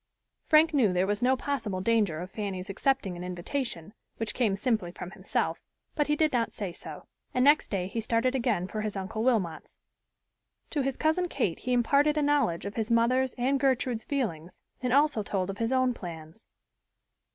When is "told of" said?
15.21-15.59